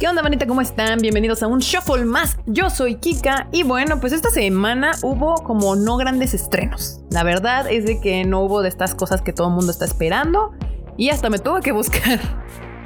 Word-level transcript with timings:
¿Qué 0.00 0.08
onda, 0.08 0.22
manita? 0.22 0.46
¿Cómo 0.46 0.62
están? 0.62 1.00
Bienvenidos 1.00 1.42
a 1.42 1.46
un 1.46 1.58
Shuffle 1.58 2.06
más. 2.06 2.38
Yo 2.46 2.70
soy 2.70 2.94
Kika 2.94 3.48
y 3.52 3.64
bueno, 3.64 4.00
pues 4.00 4.14
esta 4.14 4.30
semana 4.30 4.92
hubo 5.02 5.34
como 5.44 5.76
no 5.76 5.98
grandes 5.98 6.32
estrenos. 6.32 7.02
La 7.10 7.22
verdad 7.22 7.70
es 7.70 7.84
de 7.84 8.00
que 8.00 8.24
no 8.24 8.40
hubo 8.40 8.62
de 8.62 8.70
estas 8.70 8.94
cosas 8.94 9.20
que 9.20 9.34
todo 9.34 9.48
el 9.48 9.54
mundo 9.56 9.70
está 9.70 9.84
esperando 9.84 10.52
y 10.96 11.10
hasta 11.10 11.28
me 11.28 11.38
tuve 11.38 11.60
que 11.60 11.72
buscar 11.72 12.18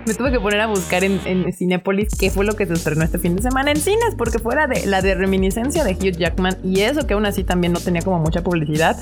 me 0.07 0.15
tuve 0.15 0.31
que 0.31 0.41
poner 0.41 0.61
a 0.61 0.67
buscar 0.67 1.05
en, 1.05 1.21
en 1.25 1.53
Cinepolis 1.53 2.15
qué 2.19 2.31
fue 2.31 2.45
lo 2.45 2.55
que 2.55 2.67
se 2.67 2.75
estrenó 2.75 3.05
este 3.05 3.19
fin 3.19 3.37
de 3.37 3.43
semana 3.43 3.71
en 3.71 3.77
cines, 3.77 4.15
porque 4.17 4.39
fuera 4.39 4.67
de 4.67 4.87
la 4.87 5.03
de 5.03 5.15
reminiscencia 5.15 5.85
de 5.85 5.93
Hugh 5.93 6.17
Jackman 6.17 6.59
y 6.63 6.81
eso 6.81 7.07
que 7.07 7.15
aún 7.15 7.27
así 7.27 7.45
también 7.45 7.73
no 7.73 7.81
tenía 7.81 8.03
como 8.03 8.19
mucha 8.19 8.43
publicidad. 8.43 8.97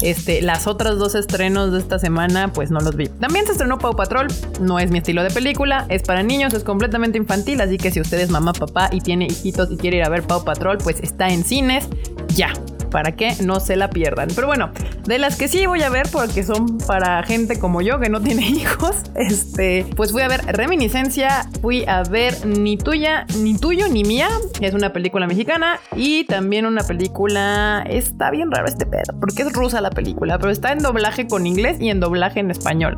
Este, 0.00 0.42
las 0.42 0.68
otras 0.68 0.96
dos 0.96 1.16
estrenos 1.16 1.72
de 1.72 1.78
esta 1.78 1.98
semana, 1.98 2.52
pues 2.52 2.70
no 2.70 2.80
los 2.80 2.94
vi. 2.94 3.08
También 3.08 3.46
se 3.46 3.52
estrenó 3.52 3.78
Paw 3.78 3.96
Patrol, 3.96 4.28
no 4.60 4.78
es 4.78 4.90
mi 4.90 4.98
estilo 4.98 5.24
de 5.24 5.30
película, 5.30 5.86
es 5.88 6.02
para 6.02 6.22
niños, 6.22 6.54
es 6.54 6.62
completamente 6.62 7.18
infantil, 7.18 7.60
así 7.60 7.78
que 7.78 7.90
si 7.90 8.00
usted 8.00 8.20
es 8.20 8.30
mamá, 8.30 8.52
papá 8.52 8.90
y 8.92 9.00
tiene 9.00 9.26
hijitos 9.26 9.70
y 9.72 9.76
quiere 9.76 9.96
ir 9.96 10.04
a 10.04 10.08
ver 10.08 10.22
Paw 10.22 10.44
Patrol, 10.44 10.78
pues 10.78 11.00
está 11.00 11.28
en 11.28 11.42
cines 11.42 11.88
ya 12.28 12.52
para 12.90 13.12
que 13.12 13.34
no 13.44 13.60
se 13.60 13.76
la 13.76 13.90
pierdan. 13.90 14.28
Pero 14.34 14.46
bueno, 14.46 14.70
de 15.06 15.18
las 15.18 15.36
que 15.36 15.48
sí 15.48 15.66
voy 15.66 15.82
a 15.82 15.90
ver 15.90 16.08
porque 16.10 16.42
son 16.42 16.78
para 16.78 17.22
gente 17.22 17.58
como 17.58 17.80
yo 17.80 17.98
que 18.00 18.08
no 18.08 18.20
tiene 18.22 18.48
hijos, 18.48 18.96
este, 19.14 19.86
pues 19.96 20.12
fui 20.12 20.22
a 20.22 20.28
ver 20.28 20.44
Reminiscencia, 20.46 21.48
fui 21.60 21.84
a 21.86 22.02
ver 22.02 22.46
Ni 22.46 22.76
tuya, 22.76 23.26
ni 23.38 23.56
tuyo, 23.56 23.88
ni 23.88 24.04
mía, 24.04 24.28
que 24.58 24.66
es 24.66 24.74
una 24.74 24.92
película 24.92 25.26
mexicana 25.26 25.80
y 25.94 26.24
también 26.24 26.66
una 26.66 26.82
película, 26.82 27.84
está 27.88 28.30
bien 28.30 28.50
raro 28.50 28.68
este 28.68 28.86
pedo, 28.86 29.18
porque 29.20 29.42
es 29.42 29.52
rusa 29.52 29.80
la 29.80 29.90
película, 29.90 30.38
pero 30.38 30.50
está 30.50 30.72
en 30.72 30.78
doblaje 30.78 31.26
con 31.26 31.46
inglés 31.46 31.78
y 31.80 31.90
en 31.90 32.00
doblaje 32.00 32.40
en 32.40 32.50
español, 32.50 32.96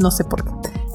no 0.00 0.10
sé 0.10 0.24
por 0.24 0.44
qué. 0.44 0.50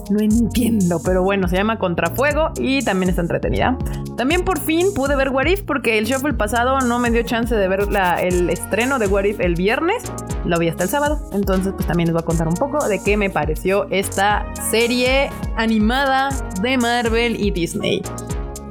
No 0.09 0.19
entiendo, 0.19 0.99
pero 1.05 1.21
bueno, 1.23 1.47
se 1.47 1.55
llama 1.55 1.77
Contrafuego 1.77 2.49
y 2.59 2.83
también 2.83 3.09
está 3.09 3.21
entretenida. 3.21 3.77
También 4.19 4.43
por 4.43 4.59
fin 4.59 4.93
pude 4.93 5.15
ver 5.15 5.29
What 5.29 5.45
If 5.45 5.61
porque 5.61 5.97
el 5.97 6.03
shuffle 6.03 6.33
pasado 6.33 6.81
no 6.81 6.99
me 6.99 7.09
dio 7.09 7.23
chance 7.23 7.55
de 7.55 7.69
ver 7.69 7.87
el 8.19 8.49
estreno 8.49 8.99
de 8.99 9.07
What 9.07 9.23
If 9.23 9.39
el 9.39 9.55
viernes. 9.55 10.03
Lo 10.43 10.59
vi 10.59 10.67
hasta 10.67 10.83
el 10.83 10.89
sábado. 10.89 11.21
Entonces, 11.31 11.71
pues 11.71 11.87
también 11.87 12.07
les 12.07 12.13
voy 12.13 12.21
a 12.21 12.25
contar 12.25 12.49
un 12.49 12.55
poco 12.55 12.85
de 12.85 13.01
qué 13.01 13.15
me 13.15 13.29
pareció 13.29 13.87
esta 13.91 14.45
serie 14.71 15.29
animada 15.55 16.31
de 16.61 16.77
Marvel 16.77 17.41
y 17.41 17.51
Disney. 17.51 18.01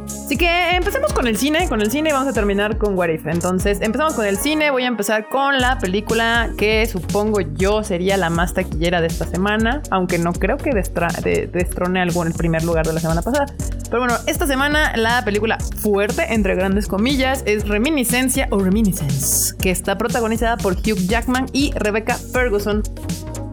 Así 0.05 0.37
que 0.37 0.77
empecemos 0.77 1.15
con 1.15 1.27
el 1.27 1.39
cine, 1.39 1.67
con 1.67 1.81
el 1.81 1.91
cine 1.91 2.13
vamos 2.13 2.29
a 2.29 2.35
terminar 2.35 2.77
con 2.77 2.95
What 2.99 3.09
If. 3.09 3.27
Entonces, 3.27 3.81
empezamos 3.81 4.13
con 4.13 4.27
el 4.27 4.37
cine, 4.37 4.71
voy 4.71 4.83
a 4.83 4.89
empezar 4.89 5.31
con 5.31 5.57
la 5.63 5.79
película 5.79 6.51
que 6.59 6.85
supongo 6.85 7.41
yo 7.41 7.83
sería 7.83 8.19
la 8.19 8.29
más 8.29 8.53
taquillera 8.53 9.01
de 9.01 9.07
esta 9.07 9.25
semana, 9.25 9.81
aunque 9.91 10.19
no 10.19 10.35
creo 10.35 10.59
que 10.59 10.73
destrone 10.73 12.03
algo 12.03 12.21
en 12.21 12.29
el 12.29 12.35
primer 12.35 12.65
lugar 12.65 12.87
de 12.87 12.93
la 12.93 13.01
semana 13.01 13.23
pasada. 13.23 13.47
Pero 13.91 14.01
bueno, 14.01 14.15
esta 14.27 14.47
semana 14.47 14.93
la 14.97 15.25
película 15.25 15.59
fuerte, 15.59 16.35
entre 16.35 16.55
grandes 16.55 16.87
comillas, 16.87 17.43
es 17.47 17.67
Reminiscencia 17.67 18.49
o 18.51 18.59
Reminiscence, 18.59 19.57
que 19.57 19.71
está 19.71 19.97
protagonizada 19.97 20.57
por 20.57 20.75
Hugh 20.75 21.07
Jackman 21.07 21.47
y 21.53 21.73
Rebecca 21.73 22.15
Ferguson. 22.15 22.83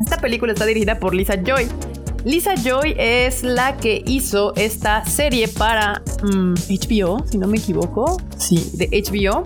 Esta 0.02 0.17
película 0.17 0.53
está 0.53 0.66
dirigida 0.66 1.00
por 1.00 1.16
Lisa 1.16 1.36
Joy 1.41 1.69
Lisa 2.25 2.56
Joy 2.56 2.95
es 2.97 3.44
la 3.44 3.78
que 3.78 4.03
hizo 4.08 4.56
esta 4.56 5.06
serie 5.06 5.47
para 5.47 6.02
HBO, 6.23 7.17
mm, 7.19 7.28
si 7.30 7.38
no 7.38 7.45
me 7.47 7.58
equivoco. 7.58 8.19
Sí, 8.36 8.72
de 8.73 8.89
HBO. 8.89 9.44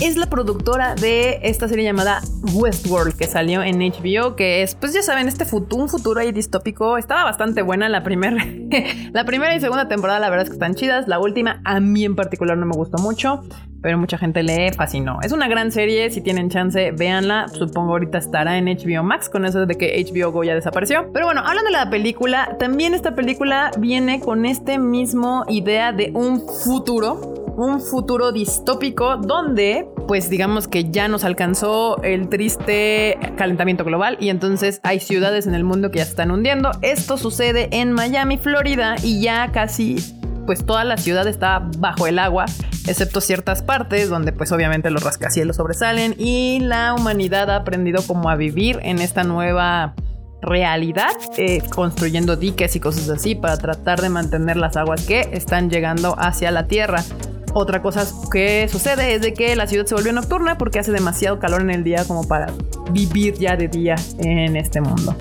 Es 0.00 0.16
la 0.16 0.26
productora 0.26 0.94
de 0.94 1.40
esta 1.42 1.68
serie 1.68 1.84
llamada 1.84 2.20
Westworld 2.52 3.16
que 3.16 3.26
salió 3.26 3.62
en 3.62 3.78
HBO, 3.78 4.36
que 4.36 4.62
es, 4.62 4.74
pues 4.74 4.92
ya 4.92 5.00
saben, 5.00 5.26
este 5.26 5.46
futuro, 5.46 5.82
un 5.82 5.88
futuro 5.88 6.20
ahí 6.20 6.32
distópico. 6.32 6.98
Estaba 6.98 7.24
bastante 7.24 7.62
buena 7.62 7.88
la 7.88 8.02
primera, 8.02 8.44
la 9.12 9.24
primera 9.24 9.54
y 9.56 9.60
segunda 9.60 9.88
temporada, 9.88 10.20
la 10.20 10.28
verdad 10.28 10.44
es 10.44 10.50
que 10.50 10.56
están 10.56 10.74
chidas. 10.74 11.08
La 11.08 11.18
última, 11.18 11.62
a 11.64 11.80
mí 11.80 12.04
en 12.04 12.14
particular, 12.14 12.58
no 12.58 12.66
me 12.66 12.76
gustó 12.76 12.98
mucho 12.98 13.42
pero 13.82 13.98
mucha 13.98 14.18
gente 14.18 14.42
le 14.42 14.72
fascinó. 14.72 15.20
Es 15.22 15.30
una 15.30 15.46
gran 15.46 15.70
serie, 15.70 16.10
si 16.10 16.20
tienen 16.20 16.50
chance, 16.50 16.90
véanla. 16.90 17.46
Supongo 17.46 17.92
ahorita 17.92 18.18
estará 18.18 18.58
en 18.58 18.64
HBO 18.64 19.04
Max 19.04 19.28
con 19.28 19.44
eso 19.44 19.64
de 19.64 19.76
que 19.76 20.04
HBO 20.04 20.32
Go 20.32 20.42
ya 20.42 20.56
desapareció. 20.56 21.12
Pero 21.12 21.26
bueno, 21.26 21.42
hablando 21.44 21.70
de 21.70 21.76
la 21.76 21.88
película, 21.88 22.56
también 22.58 22.94
esta 22.94 23.14
película 23.14 23.70
viene 23.78 24.18
con 24.18 24.44
este 24.44 24.80
mismo 24.80 25.44
idea 25.46 25.92
de 25.92 26.10
un 26.14 26.40
futuro 26.64 27.45
un 27.56 27.80
futuro 27.80 28.32
distópico 28.32 29.16
donde, 29.16 29.88
pues 30.06 30.28
digamos 30.28 30.68
que 30.68 30.90
ya 30.90 31.08
nos 31.08 31.24
alcanzó 31.24 32.02
el 32.02 32.28
triste 32.28 33.18
calentamiento 33.36 33.84
global 33.84 34.18
y 34.20 34.28
entonces 34.28 34.80
hay 34.82 35.00
ciudades 35.00 35.46
en 35.46 35.54
el 35.54 35.64
mundo 35.64 35.90
que 35.90 35.98
ya 35.98 36.04
se 36.04 36.10
están 36.10 36.30
hundiendo. 36.30 36.70
Esto 36.82 37.16
sucede 37.16 37.68
en 37.72 37.92
Miami, 37.92 38.36
Florida 38.36 38.96
y 39.02 39.22
ya 39.22 39.50
casi 39.52 39.96
pues 40.44 40.64
toda 40.64 40.84
la 40.84 40.96
ciudad 40.96 41.26
está 41.26 41.68
bajo 41.78 42.06
el 42.06 42.18
agua, 42.18 42.44
excepto 42.86 43.20
ciertas 43.20 43.62
partes 43.62 44.08
donde 44.08 44.32
pues 44.32 44.52
obviamente 44.52 44.90
los 44.90 45.02
rascacielos 45.02 45.56
sobresalen 45.56 46.14
y 46.18 46.60
la 46.60 46.94
humanidad 46.94 47.50
ha 47.50 47.56
aprendido 47.56 48.02
como 48.06 48.30
a 48.30 48.36
vivir 48.36 48.78
en 48.82 49.00
esta 49.00 49.24
nueva 49.24 49.94
realidad, 50.42 51.10
eh, 51.38 51.62
construyendo 51.74 52.36
diques 52.36 52.76
y 52.76 52.80
cosas 52.80 53.08
así 53.08 53.34
para 53.34 53.56
tratar 53.56 54.00
de 54.00 54.10
mantener 54.10 54.56
las 54.56 54.76
aguas 54.76 55.04
que 55.04 55.28
están 55.32 55.70
llegando 55.70 56.14
hacia 56.18 56.50
la 56.50 56.68
tierra. 56.68 57.02
Otra 57.58 57.80
cosa 57.80 58.06
que 58.30 58.68
sucede 58.70 59.14
es 59.14 59.22
de 59.22 59.32
que 59.32 59.56
la 59.56 59.66
ciudad 59.66 59.86
se 59.86 59.94
volvió 59.94 60.12
nocturna 60.12 60.58
porque 60.58 60.78
hace 60.78 60.92
demasiado 60.92 61.38
calor 61.38 61.62
en 61.62 61.70
el 61.70 61.84
día 61.84 62.04
como 62.04 62.28
para 62.28 62.52
vivir 62.90 63.32
ya 63.38 63.56
de 63.56 63.68
día 63.68 63.94
en 64.18 64.56
este 64.56 64.82
mundo 64.82 65.16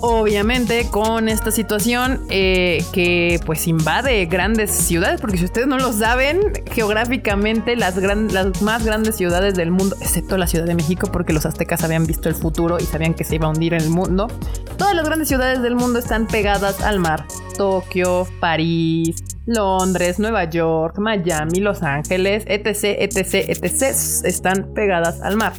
obviamente 0.00 0.88
con 0.90 1.28
esta 1.28 1.50
situación 1.50 2.20
eh, 2.30 2.84
que 2.92 3.40
pues 3.46 3.66
invade 3.66 4.26
grandes 4.26 4.70
ciudades, 4.70 5.20
porque 5.20 5.38
si 5.38 5.44
ustedes 5.44 5.66
no 5.66 5.78
lo 5.78 5.92
saben, 5.92 6.40
geográficamente 6.70 7.76
las, 7.76 7.96
las 7.96 8.62
más 8.62 8.84
grandes 8.84 9.16
ciudades 9.16 9.54
del 9.54 9.70
mundo, 9.70 9.96
excepto 10.00 10.36
la 10.36 10.46
Ciudad 10.46 10.66
de 10.66 10.74
México, 10.74 11.10
porque 11.12 11.32
los 11.32 11.46
aztecas 11.46 11.82
habían 11.82 12.06
visto 12.06 12.28
el 12.28 12.34
futuro 12.34 12.78
y 12.78 12.84
sabían 12.84 13.14
que 13.14 13.24
se 13.24 13.36
iba 13.36 13.46
a 13.46 13.50
hundir 13.50 13.74
el 13.74 13.90
mundo, 13.90 14.28
todas 14.76 14.94
las 14.94 15.04
grandes 15.04 15.28
ciudades 15.28 15.62
del 15.62 15.74
mundo 15.74 15.98
están 15.98 16.26
pegadas 16.26 16.80
al 16.82 17.00
mar. 17.00 17.26
Tokio, 17.58 18.26
París, 18.40 19.22
Londres, 19.44 20.18
Nueva 20.18 20.44
York, 20.44 20.98
Miami, 20.98 21.60
Los 21.60 21.82
Ángeles, 21.82 22.44
etc., 22.46 22.96
etc., 22.98 23.34
etc., 23.48 23.82
están 24.24 24.72
pegadas 24.74 25.20
al 25.20 25.36
mar. 25.36 25.52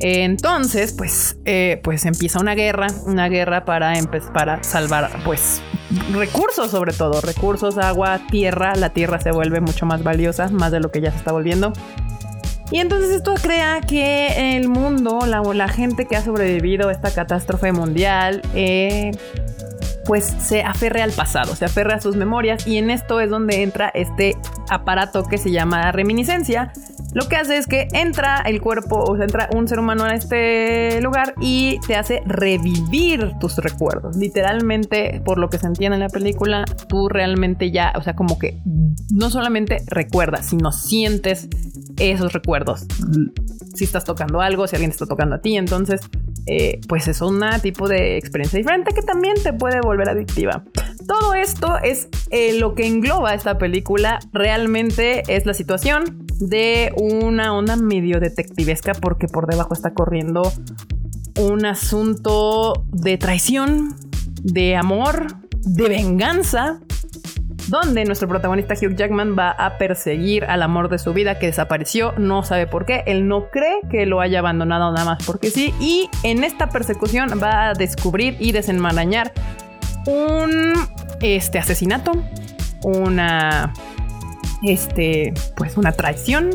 Entonces, 0.00 0.92
pues, 0.92 1.36
eh, 1.44 1.80
pues 1.84 2.06
empieza 2.06 2.40
una 2.40 2.54
guerra, 2.54 2.86
una 3.04 3.28
guerra 3.28 3.64
para, 3.64 3.92
para 4.32 4.62
salvar, 4.64 5.10
pues, 5.24 5.60
recursos 6.12 6.70
sobre 6.70 6.92
todo, 6.92 7.20
recursos, 7.20 7.78
agua, 7.78 8.20
tierra. 8.30 8.74
La 8.74 8.90
tierra 8.90 9.20
se 9.20 9.30
vuelve 9.30 9.60
mucho 9.60 9.86
más 9.86 10.02
valiosa, 10.02 10.48
más 10.48 10.72
de 10.72 10.80
lo 10.80 10.90
que 10.90 11.00
ya 11.00 11.10
se 11.10 11.18
está 11.18 11.32
volviendo. 11.32 11.72
Y 12.72 12.78
entonces 12.78 13.10
esto 13.10 13.34
crea 13.34 13.80
que 13.82 14.56
el 14.56 14.68
mundo, 14.68 15.20
la, 15.26 15.42
la 15.42 15.68
gente 15.68 16.06
que 16.06 16.16
ha 16.16 16.24
sobrevivido 16.24 16.88
a 16.88 16.92
esta 16.92 17.12
catástrofe 17.12 17.70
mundial, 17.70 18.40
eh, 18.54 19.10
pues 20.04 20.24
se 20.24 20.62
aferre 20.62 21.02
al 21.02 21.12
pasado, 21.12 21.54
se 21.54 21.64
aferre 21.64 21.94
a 21.94 22.00
sus 22.00 22.16
memorias 22.16 22.66
y 22.66 22.78
en 22.78 22.90
esto 22.90 23.20
es 23.20 23.30
donde 23.30 23.62
entra 23.62 23.90
este 23.94 24.36
aparato 24.68 25.24
que 25.24 25.38
se 25.38 25.50
llama 25.50 25.92
reminiscencia. 25.92 26.72
Lo 27.14 27.28
que 27.28 27.36
hace 27.36 27.58
es 27.58 27.66
que 27.66 27.88
entra 27.92 28.40
el 28.46 28.62
cuerpo, 28.62 29.04
o 29.04 29.16
sea, 29.16 29.24
entra 29.24 29.50
un 29.54 29.68
ser 29.68 29.78
humano 29.78 30.04
a 30.04 30.14
este 30.14 31.00
lugar 31.02 31.34
y 31.40 31.78
te 31.86 31.94
hace 31.94 32.22
revivir 32.24 33.32
tus 33.38 33.58
recuerdos. 33.58 34.16
Literalmente, 34.16 35.20
por 35.22 35.38
lo 35.38 35.50
que 35.50 35.58
se 35.58 35.66
entiende 35.66 35.96
en 35.96 36.00
la 36.00 36.08
película, 36.08 36.64
tú 36.88 37.10
realmente 37.10 37.70
ya, 37.70 37.92
o 37.96 38.02
sea, 38.02 38.16
como 38.16 38.38
que 38.38 38.62
no 39.12 39.28
solamente 39.28 39.82
recuerdas, 39.88 40.46
sino 40.46 40.72
sientes 40.72 41.48
esos 41.98 42.32
recuerdos. 42.32 42.86
Si 43.74 43.84
estás 43.84 44.04
tocando 44.04 44.40
algo, 44.40 44.66
si 44.66 44.76
alguien 44.76 44.90
te 44.90 44.94
está 44.94 45.06
tocando 45.06 45.36
a 45.36 45.40
ti, 45.40 45.56
entonces 45.56 46.00
eh, 46.46 46.80
pues 46.88 47.08
es 47.08 47.20
un 47.20 47.40
tipo 47.62 47.88
de 47.88 48.16
experiencia 48.16 48.56
diferente 48.56 48.92
que 48.94 49.02
también 49.02 49.34
te 49.42 49.52
puede 49.52 49.80
volver 49.80 50.08
adictiva. 50.08 50.64
Todo 51.06 51.34
esto 51.34 51.78
es 51.82 52.08
eh, 52.30 52.58
lo 52.58 52.74
que 52.74 52.86
engloba 52.86 53.34
esta 53.34 53.58
película. 53.58 54.18
Realmente 54.32 55.22
es 55.28 55.46
la 55.46 55.54
situación 55.54 56.26
de 56.40 56.92
una 56.96 57.54
onda 57.54 57.76
medio 57.76 58.18
detectivesca 58.18 58.92
porque 58.94 59.28
por 59.28 59.46
debajo 59.46 59.74
está 59.74 59.94
corriendo 59.94 60.42
un 61.38 61.64
asunto 61.64 62.84
de 62.92 63.16
traición, 63.18 63.96
de 64.42 64.76
amor, 64.76 65.26
de 65.60 65.88
venganza 65.88 66.80
donde 67.72 68.04
nuestro 68.04 68.28
protagonista 68.28 68.74
Hugh 68.74 68.94
Jackman 68.94 69.34
va 69.36 69.50
a 69.50 69.78
perseguir 69.78 70.44
al 70.44 70.62
amor 70.62 70.90
de 70.90 70.98
su 70.98 71.14
vida 71.14 71.38
que 71.38 71.46
desapareció, 71.46 72.12
no 72.18 72.42
sabe 72.42 72.66
por 72.66 72.84
qué, 72.84 73.02
él 73.06 73.26
no 73.26 73.48
cree 73.48 73.80
que 73.90 74.04
lo 74.04 74.20
haya 74.20 74.40
abandonado 74.40 74.92
nada 74.92 75.06
más 75.06 75.24
porque 75.24 75.50
sí, 75.50 75.72
y 75.80 76.10
en 76.22 76.44
esta 76.44 76.68
persecución 76.68 77.40
va 77.42 77.70
a 77.70 77.72
descubrir 77.72 78.36
y 78.38 78.52
desenmarañar 78.52 79.32
un 80.06 80.74
este 81.22 81.58
asesinato, 81.58 82.12
una 82.82 83.72
este 84.62 85.32
pues 85.56 85.78
una 85.78 85.92
traición 85.92 86.50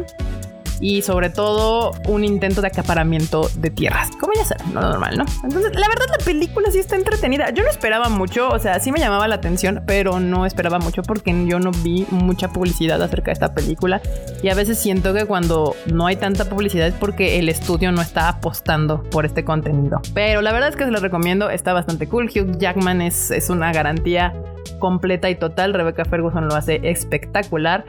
y 0.79 1.01
sobre 1.01 1.29
todo 1.29 1.91
un 2.07 2.23
intento 2.23 2.61
de 2.61 2.67
acaparamiento 2.67 3.49
de 3.55 3.69
tierras, 3.69 4.09
como 4.19 4.33
ya 4.33 4.45
saben, 4.45 4.73
no 4.73 4.81
normal, 4.81 5.17
¿no? 5.17 5.25
Entonces, 5.43 5.73
la 5.73 5.87
verdad 5.87 6.05
la 6.17 6.23
película 6.23 6.71
sí 6.71 6.79
está 6.79 6.95
entretenida. 6.95 7.49
Yo 7.51 7.63
no 7.63 7.69
esperaba 7.69 8.09
mucho, 8.09 8.49
o 8.49 8.59
sea, 8.59 8.79
sí 8.79 8.91
me 8.91 8.99
llamaba 8.99 9.27
la 9.27 9.35
atención, 9.35 9.83
pero 9.85 10.19
no 10.19 10.45
esperaba 10.45 10.79
mucho 10.79 11.01
porque 11.01 11.35
yo 11.47 11.59
no 11.59 11.71
vi 11.71 12.05
mucha 12.11 12.49
publicidad 12.49 13.01
acerca 13.01 13.27
de 13.27 13.33
esta 13.33 13.53
película 13.53 14.01
y 14.43 14.49
a 14.49 14.55
veces 14.55 14.77
siento 14.77 15.13
que 15.13 15.25
cuando 15.25 15.75
no 15.91 16.07
hay 16.07 16.15
tanta 16.15 16.45
publicidad 16.45 16.87
es 16.87 16.93
porque 16.93 17.39
el 17.39 17.49
estudio 17.49 17.91
no 17.91 18.01
está 18.01 18.29
apostando 18.29 19.03
por 19.03 19.25
este 19.25 19.43
contenido. 19.43 20.01
Pero 20.13 20.41
la 20.41 20.51
verdad 20.51 20.69
es 20.69 20.75
que 20.75 20.85
se 20.85 20.91
lo 20.91 20.99
recomiendo, 20.99 21.49
está 21.49 21.73
bastante 21.73 22.07
cool. 22.07 22.29
Hugh 22.29 22.57
Jackman 22.57 23.01
es, 23.01 23.31
es 23.31 23.49
una 23.49 23.71
garantía 23.71 24.33
completa 24.79 25.29
y 25.29 25.35
total. 25.35 25.73
Rebecca 25.73 26.05
Ferguson 26.05 26.47
lo 26.47 26.55
hace 26.55 26.79
espectacular. 26.83 27.85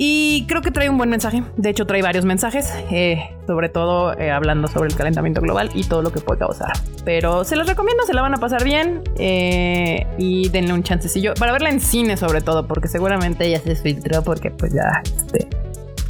Y 0.00 0.46
creo 0.46 0.62
que 0.62 0.70
trae 0.70 0.88
un 0.88 0.96
buen 0.96 1.10
mensaje. 1.10 1.42
De 1.56 1.70
hecho, 1.70 1.84
trae 1.84 2.02
varios 2.02 2.24
mensajes, 2.24 2.72
eh, 2.88 3.36
sobre 3.48 3.68
todo 3.68 4.16
eh, 4.16 4.30
hablando 4.30 4.68
sobre 4.68 4.88
el 4.88 4.96
calentamiento 4.96 5.40
global 5.40 5.70
y 5.74 5.82
todo 5.82 6.02
lo 6.02 6.12
que 6.12 6.20
puede 6.20 6.38
causar. 6.38 6.72
Pero 7.04 7.42
se 7.42 7.56
los 7.56 7.66
recomiendo, 7.66 8.04
se 8.04 8.14
la 8.14 8.22
van 8.22 8.32
a 8.32 8.38
pasar 8.38 8.62
bien 8.62 9.02
eh, 9.18 10.06
y 10.16 10.50
denle 10.50 10.72
un 10.72 10.84
chancecillo 10.84 11.34
para 11.34 11.50
verla 11.50 11.70
en 11.70 11.80
cine, 11.80 12.16
sobre 12.16 12.40
todo, 12.42 12.68
porque 12.68 12.86
seguramente 12.86 13.50
ya 13.50 13.58
se 13.58 13.74
filtró 13.74 14.22
porque, 14.22 14.52
pues 14.52 14.72
ya 14.72 15.02
este, 15.02 15.48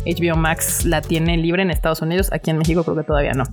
HBO 0.04 0.36
Max 0.36 0.84
la 0.84 1.00
tiene 1.00 1.38
libre 1.38 1.62
en 1.62 1.70
Estados 1.70 2.02
Unidos. 2.02 2.30
Aquí 2.30 2.50
en 2.50 2.58
México 2.58 2.84
creo 2.84 2.96
que 2.96 3.04
todavía 3.04 3.32
no. 3.32 3.44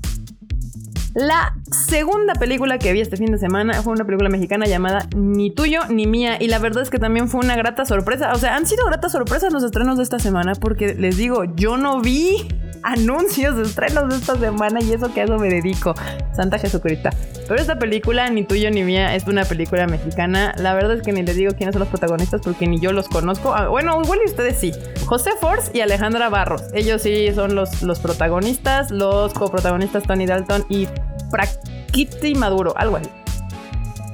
La 1.14 1.56
segunda 1.72 2.36
película 2.36 2.78
que 2.78 2.94
vi 2.94 3.02
este 3.02 3.18
fin 3.18 3.32
de 3.32 3.38
semana 3.38 3.82
fue 3.82 3.94
una 3.94 4.06
película 4.06 4.30
mexicana 4.30 4.66
llamada 4.66 5.08
Ni 5.16 5.50
tuyo 5.52 5.82
ni 5.90 6.06
mía 6.06 6.38
y 6.40 6.48
la 6.48 6.60
verdad 6.60 6.84
es 6.84 6.90
que 6.90 7.00
también 7.00 7.28
fue 7.28 7.42
una 7.42 7.56
grata 7.56 7.86
sorpresa. 7.86 8.32
O 8.34 8.38
sea, 8.38 8.56
han 8.56 8.66
sido 8.66 8.86
gratas 8.86 9.12
sorpresas 9.12 9.52
los 9.52 9.64
estrenos 9.64 9.98
de 9.98 10.04
esta 10.04 10.20
semana 10.20 10.54
porque 10.56 10.94
les 10.94 11.18
digo, 11.18 11.44
yo 11.56 11.78
no 11.78 12.02
vi 12.02 12.48
anuncios 12.84 13.58
de 13.58 13.64
estrenos 13.64 14.10
de 14.10 14.16
esta 14.16 14.38
semana 14.38 14.80
y 14.82 14.94
eso 14.94 15.12
que 15.14 15.22
a 15.22 15.24
eso 15.24 15.38
me 15.38 15.50
dedico. 15.50 15.96
Santa 16.34 16.60
Jesucrista. 16.60 17.10
Pero 17.48 17.60
esta 17.60 17.78
película, 17.78 18.30
ni 18.30 18.44
tuyo 18.44 18.70
ni 18.70 18.84
mía, 18.84 19.16
es 19.16 19.26
una 19.28 19.44
película 19.44 19.88
mexicana. 19.88 20.54
La 20.58 20.74
verdad 20.74 20.98
es 20.98 21.02
que 21.02 21.12
ni 21.12 21.24
les 21.24 21.36
digo 21.36 21.54
quiénes 21.56 21.74
son 21.74 21.80
los 21.80 21.90
protagonistas 21.90 22.42
porque 22.44 22.68
ni 22.68 22.80
yo 22.80 22.92
los 22.92 23.08
conozco. 23.08 23.54
Ah, 23.56 23.68
bueno, 23.68 24.00
igual 24.04 24.20
y 24.26 24.30
ustedes 24.30 24.60
sí. 24.60 24.72
José 25.06 25.32
Force 25.40 25.72
y 25.74 25.82
Alejandra 25.82 26.30
Barros. 26.30 26.64
Ellos 26.74 27.02
sí 27.02 27.32
son 27.34 27.56
los, 27.56 27.82
los 27.82 28.00
protagonistas. 28.00 28.92
Los 28.92 29.34
coprotagonistas 29.34 30.04
Tony 30.04 30.26
Dalton 30.26 30.66
y 30.70 30.88
Prakiti 31.30 32.36
Maduro, 32.36 32.74
algo 32.78 32.98
así. 32.98 33.10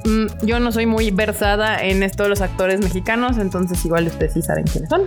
Mm, 0.05 0.45
yo 0.45 0.59
no 0.59 0.71
soy 0.71 0.85
muy 0.85 1.11
versada 1.11 1.83
en 1.83 2.03
esto 2.03 2.23
de 2.23 2.29
los 2.29 2.41
actores 2.41 2.79
mexicanos, 2.81 3.37
entonces 3.37 3.83
igual 3.85 4.07
ustedes 4.07 4.33
sí 4.33 4.41
saben 4.41 4.65
quiénes 4.65 4.89
son. 4.89 5.03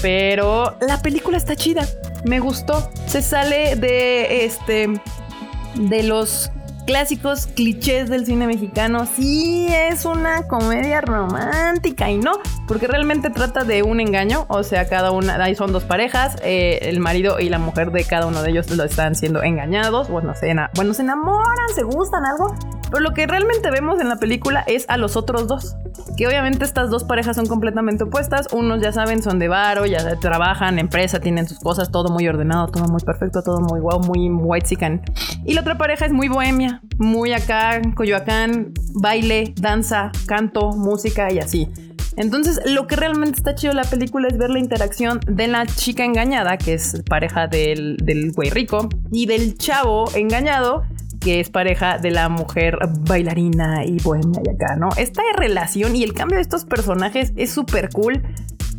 Pero 0.00 0.76
la 0.80 1.02
película 1.02 1.36
está 1.36 1.56
chida. 1.56 1.86
Me 2.24 2.40
gustó. 2.40 2.90
Se 3.06 3.22
sale 3.22 3.76
de 3.76 4.44
este. 4.44 4.88
de 5.74 6.02
los 6.04 6.50
clásicos 6.88 7.48
clichés 7.48 8.08
del 8.08 8.24
cine 8.24 8.46
mexicano. 8.46 9.06
Sí, 9.14 9.66
es 9.68 10.06
una 10.06 10.48
comedia 10.48 11.02
romántica 11.02 12.10
y 12.10 12.16
no, 12.16 12.32
porque 12.66 12.86
realmente 12.86 13.28
trata 13.28 13.64
de 13.64 13.82
un 13.82 14.00
engaño. 14.00 14.46
O 14.48 14.62
sea, 14.62 14.88
cada 14.88 15.10
una, 15.10 15.34
ahí 15.44 15.54
son 15.54 15.70
dos 15.70 15.84
parejas, 15.84 16.36
eh, 16.42 16.78
el 16.80 16.98
marido 17.00 17.40
y 17.40 17.50
la 17.50 17.58
mujer 17.58 17.92
de 17.92 18.04
cada 18.04 18.24
uno 18.24 18.42
de 18.42 18.52
ellos 18.52 18.70
lo 18.70 18.84
están 18.84 19.16
siendo 19.16 19.42
engañados. 19.42 20.08
Bueno, 20.08 20.32
bueno, 20.74 20.94
se 20.94 21.02
enamoran, 21.02 21.68
se 21.74 21.82
gustan, 21.82 22.24
algo. 22.24 22.54
Pero 22.90 23.00
lo 23.00 23.12
que 23.12 23.26
realmente 23.26 23.70
vemos 23.70 24.00
en 24.00 24.08
la 24.08 24.16
película 24.16 24.64
es 24.66 24.86
a 24.88 24.96
los 24.96 25.14
otros 25.16 25.46
dos. 25.46 25.76
Que 26.16 26.26
obviamente 26.26 26.64
estas 26.64 26.90
dos 26.90 27.04
parejas 27.04 27.36
son 27.36 27.46
completamente 27.46 28.04
opuestas. 28.04 28.48
Unos 28.52 28.80
ya 28.80 28.92
saben, 28.92 29.22
son 29.22 29.38
de 29.38 29.48
varo, 29.48 29.86
ya 29.86 30.18
trabajan, 30.20 30.78
empresa, 30.78 31.20
tienen 31.20 31.48
sus 31.48 31.58
cosas, 31.58 31.90
todo 31.90 32.08
muy 32.10 32.26
ordenado, 32.28 32.68
todo 32.68 32.84
muy 32.84 33.00
perfecto, 33.00 33.42
todo 33.42 33.60
muy 33.60 33.80
guau, 33.80 34.00
muy 34.00 34.28
white 34.30 34.66
chican. 34.66 35.02
Y 35.44 35.54
la 35.54 35.60
otra 35.60 35.78
pareja 35.78 36.06
es 36.06 36.12
muy 36.12 36.28
bohemia, 36.28 36.82
muy 36.98 37.32
acá, 37.32 37.80
Coyoacán, 37.94 38.72
baile, 38.94 39.54
danza, 39.56 40.10
canto, 40.26 40.70
música 40.72 41.32
y 41.32 41.38
así. 41.38 41.68
Entonces, 42.18 42.60
lo 42.66 42.88
que 42.88 42.96
realmente 42.96 43.36
está 43.36 43.54
chido 43.54 43.72
de 43.72 43.76
la 43.76 43.88
película 43.88 44.26
es 44.26 44.36
ver 44.36 44.50
la 44.50 44.58
interacción 44.58 45.20
de 45.28 45.46
la 45.46 45.66
chica 45.66 46.04
engañada, 46.04 46.58
que 46.58 46.74
es 46.74 47.00
pareja 47.08 47.46
del, 47.46 47.96
del 47.98 48.32
güey 48.32 48.50
rico, 48.50 48.88
y 49.12 49.26
del 49.26 49.56
chavo 49.56 50.10
engañado, 50.16 50.82
que 51.20 51.40
es 51.40 51.50
pareja 51.50 51.98
de 51.98 52.10
la 52.10 52.28
mujer 52.28 52.78
bailarina 53.00 53.84
y 53.84 53.98
bohemia 53.98 54.40
y 54.44 54.50
acá, 54.50 54.76
¿no? 54.76 54.88
Esta 54.96 55.22
relación 55.36 55.96
y 55.96 56.02
el 56.02 56.14
cambio 56.14 56.36
de 56.36 56.42
estos 56.42 56.64
personajes 56.64 57.32
es 57.36 57.50
súper 57.50 57.90
cool. 57.90 58.22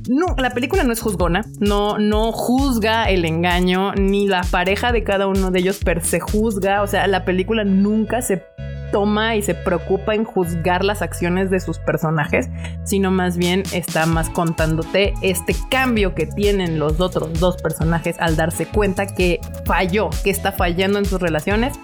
No, 0.07 0.35
la 0.37 0.51
película 0.51 0.83
no 0.83 0.91
es 0.91 1.01
juzgona, 1.01 1.45
no, 1.59 1.99
no 1.99 2.31
juzga 2.31 3.09
el 3.09 3.25
engaño, 3.25 3.93
ni 3.93 4.27
la 4.27 4.41
pareja 4.49 4.91
de 4.91 5.03
cada 5.03 5.27
uno 5.27 5.51
de 5.51 5.59
ellos 5.59 5.77
per 5.83 6.03
se 6.03 6.19
juzga, 6.19 6.81
o 6.81 6.87
sea, 6.87 7.05
la 7.05 7.25
película 7.25 7.63
nunca 7.63 8.21
se 8.21 8.43
toma 8.91 9.35
y 9.35 9.43
se 9.43 9.53
preocupa 9.53 10.15
en 10.15 10.23
juzgar 10.23 10.83
las 10.83 11.03
acciones 11.03 11.51
de 11.51 11.59
sus 11.59 11.77
personajes, 11.77 12.49
sino 12.83 13.11
más 13.11 13.37
bien 13.37 13.63
está 13.71 14.07
más 14.07 14.29
contándote 14.29 15.13
este 15.21 15.55
cambio 15.69 16.15
que 16.15 16.25
tienen 16.25 16.79
los 16.79 16.99
otros 16.99 17.39
dos 17.39 17.61
personajes 17.61 18.15
al 18.19 18.35
darse 18.35 18.65
cuenta 18.65 19.05
que 19.05 19.39
falló, 19.65 20.09
que 20.23 20.31
está 20.31 20.51
fallando 20.51 20.97
en 20.97 21.05
sus 21.05 21.21
relaciones 21.21 21.79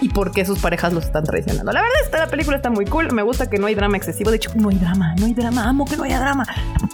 y 0.00 0.08
por 0.08 0.32
qué 0.32 0.44
sus 0.44 0.58
parejas 0.58 0.92
los 0.92 1.04
están 1.04 1.24
traicionando. 1.24 1.72
La 1.72 1.80
verdad, 1.80 1.96
esta 2.04 2.18
la 2.18 2.26
película 2.26 2.56
está 2.56 2.70
muy 2.70 2.84
cool. 2.84 3.12
Me 3.12 3.22
gusta 3.22 3.48
que 3.48 3.58
no 3.58 3.66
hay 3.66 3.74
drama 3.74 3.96
excesivo. 3.96 4.30
De 4.30 4.36
hecho, 4.36 4.50
no 4.54 4.68
hay 4.68 4.76
drama, 4.76 5.14
no 5.18 5.26
hay 5.26 5.34
drama. 5.34 5.68
Amo 5.68 5.84
que 5.84 5.96
no 5.96 6.04
haya 6.04 6.20
drama. 6.20 6.46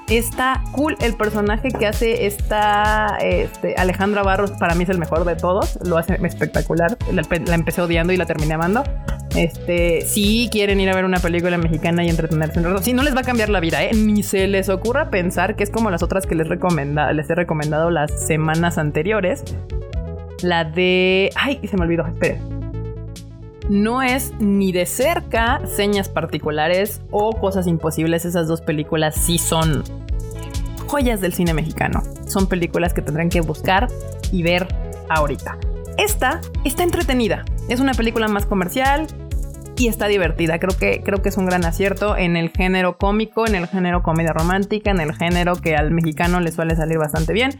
Está 0.08 0.62
cool 0.72 0.96
el 1.00 1.14
personaje 1.14 1.68
que 1.68 1.86
hace 1.86 2.26
esta 2.26 3.16
este, 3.20 3.74
Alejandra 3.76 4.22
Barros. 4.22 4.52
Para 4.52 4.74
mí 4.74 4.84
es 4.84 4.90
el 4.90 4.98
mejor 4.98 5.24
de 5.24 5.36
todos. 5.36 5.78
Lo 5.84 5.98
hace 5.98 6.14
espectacular. 6.22 6.96
La, 7.12 7.54
empecé 7.54 7.82
odiando 7.82 8.12
y 8.12 8.16
la 8.16 8.26
terminé 8.26 8.54
amando. 8.54 8.84
Este, 9.34 10.02
si 10.02 10.48
quieren 10.52 10.78
ir 10.80 10.90
a 10.90 10.94
ver 10.94 11.04
una 11.04 11.18
película 11.18 11.56
mexicana 11.56 12.04
y 12.04 12.10
entretenerse 12.10 12.58
un 12.58 12.66
rato, 12.66 12.82
si 12.82 12.92
no 12.92 13.02
les 13.02 13.16
va 13.16 13.20
a 13.20 13.24
cambiar 13.24 13.48
la 13.48 13.60
vida, 13.60 13.82
¿eh? 13.82 13.92
ni 13.94 14.22
se 14.22 14.46
les 14.46 14.68
ocurra 14.68 15.08
pensar 15.08 15.56
que 15.56 15.64
es 15.64 15.70
como 15.70 15.90
las 15.90 16.02
otras 16.02 16.26
que 16.26 16.34
les, 16.34 16.48
recomenda, 16.48 17.10
les 17.14 17.30
he 17.30 17.34
recomendado 17.34 17.90
las 17.90 18.10
semanas 18.26 18.76
anteriores. 18.76 19.42
La 20.42 20.64
de. 20.64 21.30
Ay, 21.36 21.60
se 21.68 21.76
me 21.76 21.84
olvidó. 21.84 22.06
Esperen 22.06 22.61
no 23.68 24.02
es 24.02 24.32
ni 24.38 24.72
de 24.72 24.86
cerca 24.86 25.60
señas 25.66 26.08
particulares 26.08 27.00
o 27.10 27.32
cosas 27.32 27.66
imposibles. 27.66 28.24
Esas 28.24 28.48
dos 28.48 28.60
películas 28.60 29.14
sí 29.14 29.38
son 29.38 29.84
joyas 30.86 31.20
del 31.20 31.32
cine 31.32 31.54
mexicano. 31.54 32.02
Son 32.26 32.46
películas 32.46 32.92
que 32.94 33.02
tendrán 33.02 33.28
que 33.28 33.40
buscar 33.40 33.88
y 34.30 34.42
ver 34.42 34.68
ahorita. 35.08 35.58
Esta 35.96 36.40
está 36.64 36.82
entretenida. 36.82 37.44
Es 37.68 37.80
una 37.80 37.94
película 37.94 38.28
más 38.28 38.46
comercial 38.46 39.06
y 39.76 39.88
está 39.88 40.06
divertida. 40.06 40.58
Creo 40.58 40.76
que, 40.76 41.02
creo 41.02 41.22
que 41.22 41.28
es 41.28 41.36
un 41.36 41.46
gran 41.46 41.64
acierto 41.64 42.16
en 42.16 42.36
el 42.36 42.50
género 42.50 42.98
cómico, 42.98 43.46
en 43.46 43.54
el 43.54 43.66
género 43.66 44.02
comedia 44.02 44.32
romántica, 44.32 44.90
en 44.90 45.00
el 45.00 45.14
género 45.14 45.56
que 45.56 45.76
al 45.76 45.90
mexicano 45.90 46.40
le 46.40 46.52
suele 46.52 46.76
salir 46.76 46.98
bastante 46.98 47.32
bien. 47.32 47.58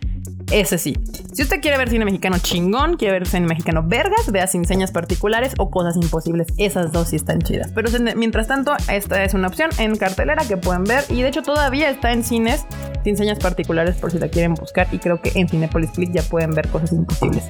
Ese 0.53 0.77
sí. 0.77 0.95
Si 1.33 1.43
usted 1.43 1.63
quiere 1.63 1.79
ver 1.79 1.89
cine 1.89 2.05
mexicano 2.05 2.37
chingón, 2.39 2.99
quiere 2.99 3.15
ver 3.15 3.27
cine 3.27 3.47
mexicano 3.47 3.83
vergas, 3.83 4.31
vea 4.31 4.47
sin 4.47 4.65
particulares 4.93 5.55
o 5.59 5.71
cosas 5.71 5.97
imposibles. 5.97 6.49
Esas 6.59 6.93
dos 6.93 7.09
sí 7.09 7.17
están 7.17 7.41
chidas. 7.41 7.73
Pero 7.75 7.91
mientras 8.17 8.49
tanto, 8.49 8.75
esta 8.89 9.25
es 9.25 9.33
una 9.33 9.49
opción 9.49 9.71
en 9.79 9.97
cartelera 9.97 10.45
que 10.45 10.59
pueden 10.59 10.85
ver. 10.85 11.05
Y 11.09 11.23
de 11.23 11.29
hecho 11.29 11.43
todavía 11.43 11.89
está 11.89 12.13
en 12.13 12.23
cines 12.23 12.67
sin 13.03 13.17
señas 13.17 13.39
particulares 13.39 13.97
por 13.97 14.11
si 14.11 14.19
la 14.19 14.29
quieren 14.29 14.53
buscar. 14.53 14.89
Y 14.93 14.99
creo 14.99 15.23
que 15.23 15.33
en 15.35 15.49
Cinepolis 15.49 15.91
Click 15.93 16.13
ya 16.13 16.23
pueden 16.23 16.51
ver 16.51 16.69
cosas 16.69 16.93
imposibles. 16.93 17.45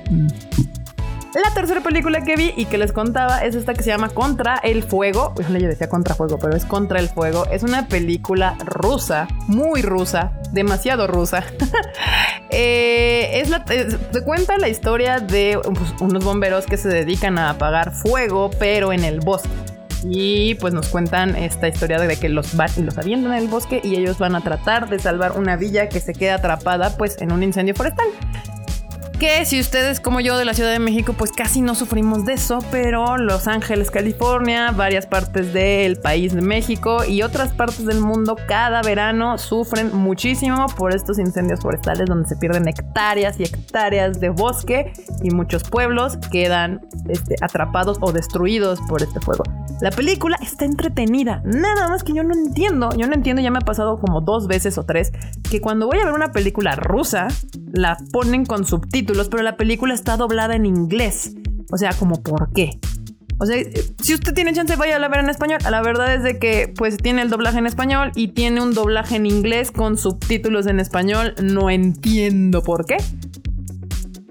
La 1.35 1.53
tercera 1.55 1.81
película 1.81 2.23
que 2.25 2.37
vi 2.37 2.53
y 2.59 2.67
que 2.67 2.77
les 2.77 2.93
contaba 2.93 3.39
es 3.39 3.55
esta 3.55 3.73
que 3.73 3.83
se 3.83 3.89
llama 3.89 4.11
Contra 4.11 4.59
el 4.59 4.83
Fuego. 4.83 5.35
Yo 5.41 5.49
le 5.49 5.67
decía 5.67 5.89
Contra 5.89 6.15
Fuego, 6.15 6.39
pero 6.39 6.55
es 6.55 6.67
Contra 6.67 7.01
el 7.01 7.09
Fuego. 7.09 7.47
Es 7.51 7.63
una 7.63 7.89
película 7.89 8.55
rusa, 8.65 9.29
muy 9.47 9.81
rusa, 9.81 10.33
demasiado 10.53 11.07
rusa. 11.07 11.43
Eh, 12.53 13.41
es 13.41 13.49
la, 13.49 13.65
se 13.67 14.23
cuenta 14.25 14.59
la 14.59 14.69
historia 14.69 15.21
de 15.21 15.59
pues, 15.63 15.95
unos 16.01 16.23
bomberos 16.23 16.67
que 16.67 16.77
se 16.77 16.89
dedican 16.89 17.39
a 17.39 17.51
apagar 17.51 17.93
fuego, 17.93 18.51
pero 18.59 18.93
en 18.93 19.05
el 19.05 19.21
bosque. 19.21 19.49
Y 20.05 20.57
pues 20.57 20.75
nos 20.75 20.89
cuentan 20.89 21.37
esta 21.37 21.69
historia 21.69 21.99
de 21.99 22.17
que 22.17 22.29
los, 22.29 22.55
los 22.55 22.99
avientan 22.99 23.33
en 23.33 23.39
el 23.39 23.49
bosque 23.49 23.81
y 23.83 23.95
ellos 23.95 24.19
van 24.19 24.35
a 24.35 24.41
tratar 24.41 24.89
de 24.89 24.99
salvar 24.99 25.39
una 25.39 25.57
villa 25.57 25.89
que 25.89 26.01
se 26.01 26.13
queda 26.13 26.35
atrapada 26.35 26.97
pues 26.97 27.21
en 27.23 27.33
un 27.33 27.43
incendio 27.43 27.75
forestal 27.75 28.09
que 29.23 29.45
si 29.45 29.61
ustedes 29.61 30.01
como 30.01 30.19
yo 30.19 30.37
de 30.37 30.45
la 30.45 30.53
Ciudad 30.53 30.73
de 30.73 30.81
México, 30.81 31.13
pues 31.17 31.31
casi 31.31 31.61
no 31.61 31.77
sufrimos 31.77 32.25
de 32.25 32.33
eso, 32.33 32.59
pero 32.73 33.19
Los 33.19 33.47
Ángeles, 33.47 33.93
California, 33.93 34.73
varias 34.73 35.07
partes 35.07 35.53
del 35.53 35.95
país 35.95 36.35
de 36.35 36.41
México 36.41 37.05
y 37.05 37.23
otras 37.23 37.53
partes 37.53 37.87
del 37.87 38.01
mundo 38.01 38.35
cada 38.49 38.83
verano 38.83 39.39
sufren 39.39 39.95
muchísimo 39.97 40.67
por 40.77 40.93
estos 40.93 41.21
incendios 41.21 41.61
forestales 41.61 42.07
donde 42.07 42.29
se 42.29 42.35
pierden 42.35 42.67
hectáreas 42.67 43.39
y 43.39 43.45
hectáreas 43.45 44.19
de 44.19 44.31
bosque 44.31 44.93
y 45.23 45.31
muchos 45.31 45.63
pueblos 45.63 46.17
quedan 46.33 46.81
este, 47.09 47.37
atrapados 47.43 47.99
o 48.01 48.11
destruidos 48.11 48.81
por 48.89 49.05
este 49.05 49.21
fuego. 49.21 49.45
La 49.81 49.93
película 49.93 50.37
está 50.43 50.65
entretenida, 50.65 51.43
nada 51.45 51.89
más 51.89 52.03
que 52.03 52.13
yo 52.13 52.25
no 52.25 52.35
entiendo, 52.35 52.91
yo 52.97 53.07
no 53.07 53.15
entiendo, 53.15 53.41
ya 53.41 53.53
me 53.53 53.59
ha 53.59 53.65
pasado 53.65 54.01
como 54.01 54.21
dos 54.21 54.49
veces 54.49 54.79
o 54.79 54.85
tres, 54.85 55.13
que 55.49 55.61
cuando 55.61 55.87
voy 55.87 55.99
a 55.99 56.07
ver 56.07 56.15
una 56.15 56.33
película 56.33 56.75
rusa, 56.75 57.29
la 57.73 57.97
ponen 58.13 58.45
con 58.45 58.65
subtítulos 58.65 59.12
pero 59.31 59.43
la 59.43 59.57
película 59.57 59.95
está 59.95 60.17
doblada 60.17 60.55
en 60.55 60.67
inglés. 60.67 61.35
O 61.71 61.77
sea, 61.77 61.93
como 61.95 62.23
por 62.23 62.53
qué. 62.53 62.79
O 63.39 63.47
sea, 63.47 63.57
si 64.01 64.15
usted 64.15 64.35
tiene 64.35 64.53
chance, 64.53 64.77
vaya 64.77 64.97
a 64.97 64.99
la 64.99 65.09
ver 65.09 65.21
en 65.21 65.29
español. 65.29 65.59
La 65.69 65.83
verdad 65.83 66.15
es 66.15 66.23
de 66.23 66.39
que, 66.39 66.73
pues, 66.77 66.97
tiene 66.97 67.23
el 67.23 67.31
doblaje 67.31 67.59
en 67.59 67.67
español 67.67 68.13
y 68.15 68.29
tiene 68.29 68.61
un 68.63 68.73
doblaje 68.73 69.17
en 69.17 69.27
inglés 69.27 69.73
con 69.73 69.99
subtítulos 69.99 70.67
en 70.67 70.79
español. 70.79 71.35
No 71.43 71.69
entiendo 71.71 72.63
por 72.63 72.87
qué. 72.87 72.99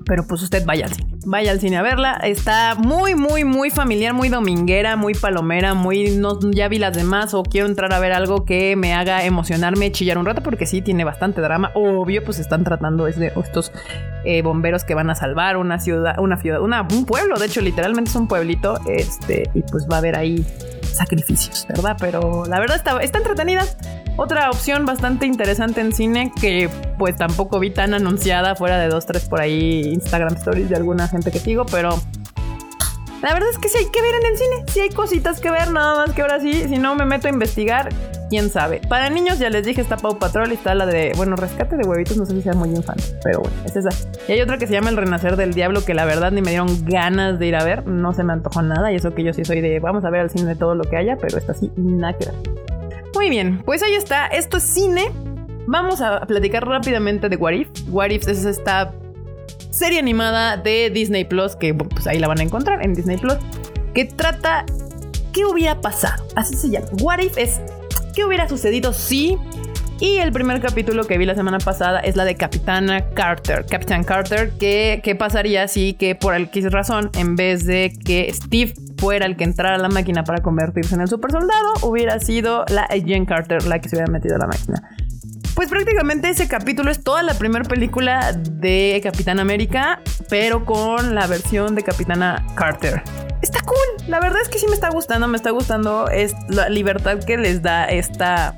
Pero 0.06 0.26
pues 0.28 0.42
usted 0.42 0.66
vaya 0.66 0.86
al 0.86 0.94
cine. 0.94 1.12
Vaya 1.26 1.52
al 1.52 1.60
cine 1.60 1.78
a 1.78 1.82
verla. 1.82 2.14
Está 2.24 2.76
muy, 2.76 3.16
muy, 3.16 3.44
muy 3.44 3.70
familiar, 3.70 4.14
muy 4.14 4.30
dominguera, 4.30 4.96
muy 4.96 5.14
palomera, 5.14 5.74
muy. 5.74 6.18
No, 6.18 6.40
ya 6.52 6.68
vi 6.68 6.80
las 6.80 6.96
demás 6.96 7.34
o 7.34 7.44
quiero 7.44 7.68
entrar 7.68 7.94
a 7.94 8.00
ver 8.00 8.12
algo 8.12 8.46
que 8.46 8.76
me 8.76 8.94
haga 8.94 9.24
emocionarme, 9.24 9.92
chillar 9.92 10.18
un 10.18 10.26
rato, 10.26 10.42
porque 10.42 10.66
sí 10.66 10.82
tiene 10.82 11.04
bastante 11.04 11.42
drama. 11.42 11.72
Obvio, 11.76 12.24
pues 12.24 12.40
están 12.40 12.64
tratando 12.64 13.06
de 13.06 13.12
estos 13.12 13.72
eh, 14.26 14.42
bomberos 14.42 14.84
que 14.84 14.96
van 14.96 15.10
a 15.10 15.16
salvar 15.16 15.58
una 15.58 15.80
ciudad, 15.80 16.16
una 16.20 16.38
ciudad, 16.38 16.62
una, 16.62 16.82
un 16.82 17.06
pueblo. 17.06 17.38
De 17.38 17.46
hecho, 17.46 17.62
literalmente 17.62 18.10
es 18.10 18.16
un 18.16 18.28
pueblito. 18.28 18.80
Este, 18.88 19.50
y 19.54 19.62
pues 19.64 19.88
va 19.90 19.96
a 19.96 20.00
haber 20.00 20.18
ahí 20.18 20.46
sacrificios, 20.82 21.66
¿verdad? 21.70 21.98
Pero 22.00 22.46
la 22.48 22.60
verdad 22.60 22.78
está, 22.78 22.98
está 23.02 23.20
entretenida. 23.20 23.66
Otra 24.18 24.50
opción 24.50 24.86
bastante 24.86 25.26
interesante 25.26 25.82
en 25.82 25.94
cine 25.94 26.32
que 26.40 26.70
pues 26.98 27.16
tampoco 27.16 27.60
vi 27.60 27.72
tan 27.72 27.94
anunciada 27.94 28.56
fuera 28.56 28.78
de 28.78 28.88
dos, 28.88 29.06
tres 29.06 29.28
por 29.28 29.42
ahí 29.42 29.82
Instagram 29.94 30.36
stories 30.36 30.70
de 30.70 30.76
alguna 30.76 31.08
gente 31.08 31.32
que 31.32 31.40
sigo, 31.40 31.66
pero 31.66 31.90
la 33.22 33.34
verdad 33.34 33.50
es 33.52 33.58
que 33.58 33.70
sí 33.70 33.78
hay 33.78 33.86
que 33.86 34.02
ver 34.02 34.16
en 34.16 34.26
el 34.26 34.38
cine, 34.38 34.64
sí 34.68 34.80
hay 34.80 34.90
cositas 34.90 35.40
que 35.40 35.52
ver, 35.52 35.72
nada 35.72 35.96
más 35.96 36.16
que 36.16 36.22
ahora 36.24 36.40
sí, 36.40 36.68
si 36.68 36.78
no 36.78 36.96
me 36.96 37.06
meto 37.06 37.28
a 37.28 37.30
investigar, 37.30 37.90
quién 38.30 38.50
sabe. 38.50 38.82
Para 38.88 39.10
niños 39.10 39.40
ya 39.40 39.50
les 39.50 39.66
dije 39.66 39.80
está 39.80 39.98
Pau 39.98 40.18
Patrol 40.18 40.52
y 40.52 40.56
está 40.56 40.74
la 40.74 40.86
de, 40.86 41.14
bueno, 41.16 41.36
Rescate 41.36 41.78
de 41.78 41.88
Huevitos, 41.88 42.18
no 42.18 42.26
sé 42.26 42.34
si 42.34 42.42
sea 42.42 42.54
muy 42.54 42.70
infante, 42.70 43.04
pero 43.24 43.42
bueno, 43.42 43.56
es 43.66 43.76
esa. 43.76 43.90
Y 44.28 44.32
hay 44.32 44.42
otra 44.42 44.58
que 44.58 44.68
se 44.68 44.74
llama 44.74 44.90
El 44.90 44.98
Renacer 44.98 45.36
del 45.36 45.54
Diablo 45.54 45.86
que 45.86 45.94
la 45.94 46.06
verdad 46.06 46.32
ni 46.32 46.42
me 46.42 46.50
dieron 46.50 46.86
ganas 46.86 47.40
de 47.40 47.48
ir 47.48 47.56
a 47.56 47.64
ver, 47.64 47.86
no 47.88 48.14
se 48.14 48.24
me 48.24 48.34
antojó 48.34 48.62
nada 48.62 48.92
y 48.92 48.96
eso 48.96 49.14
que 49.14 49.24
yo 49.24 49.34
sí 49.34 49.46
soy 49.46 49.62
de, 49.62 49.80
vamos 49.80 50.04
a 50.04 50.10
ver 50.10 50.22
al 50.22 50.30
cine 50.30 50.56
todo 50.56 50.76
lo 50.76 50.84
que 50.84 50.98
haya, 50.98 51.16
pero 51.18 51.38
esta 51.38 51.54
sí, 51.54 51.72
nada 51.76 52.14
que 52.14 52.26
ver. 52.26 52.71
Muy 53.22 53.30
bien, 53.30 53.62
pues 53.64 53.84
ahí 53.84 53.94
está. 53.94 54.26
Esto 54.26 54.58
es 54.58 54.64
cine. 54.64 55.12
Vamos 55.68 56.02
a 56.02 56.22
platicar 56.22 56.68
rápidamente 56.68 57.30
de 57.30 57.36
What 57.36 57.52
If. 57.52 57.68
What 57.88 58.10
If 58.10 58.28
es 58.28 58.46
esta 58.46 58.96
serie 59.70 60.00
animada 60.00 60.58
de 60.58 60.90
Disney 60.90 61.24
Plus, 61.24 61.56
que 61.56 61.72
pues 61.72 62.08
ahí 62.08 62.18
la 62.18 62.28
van 62.28 62.40
a 62.40 62.42
encontrar 62.42 62.84
en 62.84 62.96
Disney 62.96 63.18
Plus, 63.18 63.38
que 63.94 64.06
trata 64.06 64.66
qué 65.34 65.46
hubiera 65.46 65.80
pasado. 65.82 66.26
Así 66.36 66.56
se 66.56 66.72
llama. 66.72 66.88
What 67.00 67.20
If 67.20 67.38
es 67.38 67.62
qué 68.16 68.26
hubiera 68.26 68.50
sucedido 68.50 68.92
si. 68.92 69.38
Y 70.00 70.18
el 70.18 70.32
primer 70.32 70.60
capítulo 70.60 71.04
que 71.04 71.20
vi 71.20 71.28
la 71.28 71.36
semana 71.36 71.60
pasada 71.60 72.00
es 72.00 72.16
la 72.16 72.26
de 72.26 72.34
Capitana 72.34 73.08
Carter. 73.12 73.68
Capitán 73.68 74.04
Carter, 74.04 74.50
que, 74.54 75.00
¿qué 75.04 75.14
pasaría 75.14 75.68
si 75.68 75.94
que 75.94 76.16
por 76.16 76.34
X 76.34 76.72
razón, 76.72 77.12
en 77.14 77.36
vez 77.36 77.68
de 77.68 77.94
que 78.04 78.34
Steve 78.34 78.74
fuera 79.02 79.26
el 79.26 79.36
que 79.36 79.44
entrara 79.44 79.78
a 79.78 79.80
la 79.80 79.90
máquina 79.90 80.24
para 80.24 80.44
convertirse 80.44 80.94
en 80.94 81.02
el 81.02 81.08
super 81.08 81.32
soldado, 81.32 81.74
hubiera 81.82 82.20
sido 82.20 82.66
la 82.70 82.88
Jane 82.88 83.26
Carter 83.26 83.66
la 83.66 83.80
que 83.80 83.90
se 83.90 83.96
hubiera 83.96 84.12
metido 84.12 84.36
a 84.36 84.38
la 84.38 84.46
máquina. 84.46 84.96
Pues 85.56 85.70
prácticamente 85.70 86.30
ese 86.30 86.48
capítulo 86.48 86.92
es 86.92 87.04
toda 87.04 87.24
la 87.24 87.34
primera 87.34 87.66
película 87.66 88.32
de 88.32 89.02
Capitán 89.02 89.40
América, 89.40 90.02
pero 90.30 90.66
con 90.66 91.16
la 91.16 91.26
versión 91.26 91.74
de 91.74 91.82
Capitana 91.82 92.46
Carter. 92.54 93.02
Está 93.42 93.62
cool, 93.62 94.08
la 94.08 94.20
verdad 94.20 94.40
es 94.44 94.50
que 94.50 94.60
sí 94.60 94.68
me 94.68 94.76
está 94.76 94.92
gustando, 94.92 95.28
me 95.28 95.36
está 95.36 95.50
gustando 95.50 96.08
es 96.08 96.36
la 96.48 96.70
libertad 96.70 97.18
que 97.26 97.38
les 97.38 97.64
da 97.64 97.86
esta 97.86 98.56